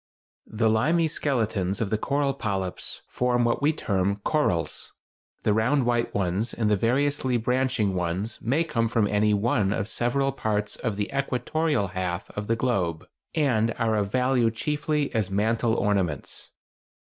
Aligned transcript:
The 0.47 0.67
limy 0.67 1.07
skeletons 1.07 1.79
of 1.79 1.91
the 1.91 1.97
coral 1.99 2.33
polyps 2.33 3.03
form 3.07 3.43
what 3.45 3.61
we 3.61 3.71
term 3.71 4.15
"corals." 4.25 4.93
The 5.43 5.53
round 5.53 5.85
white 5.85 6.11
ones 6.11 6.55
and 6.55 6.71
the 6.71 6.75
variously 6.75 7.37
branching 7.37 7.93
ones 7.93 8.41
may 8.41 8.63
come 8.63 8.87
from 8.87 9.05
any 9.05 9.35
one 9.35 9.71
of 9.71 9.87
several 9.87 10.31
parts 10.31 10.75
of 10.75 10.95
the 10.97 11.11
equatorial 11.13 11.89
half 11.89 12.31
of 12.31 12.47
the 12.47 12.55
globe, 12.55 13.05
and 13.35 13.75
are 13.77 13.95
of 13.95 14.11
value 14.11 14.49
chiefly 14.49 15.13
as 15.13 15.29
mantel 15.29 15.75
ornaments. 15.75 16.49